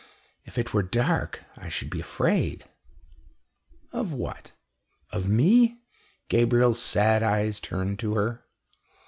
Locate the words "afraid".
2.01-2.65